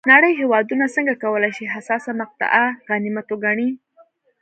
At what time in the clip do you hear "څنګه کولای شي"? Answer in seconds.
0.95-1.65